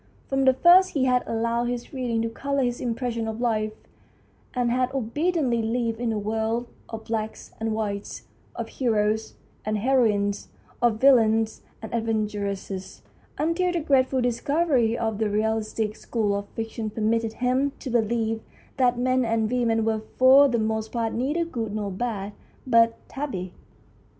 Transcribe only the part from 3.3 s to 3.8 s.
life,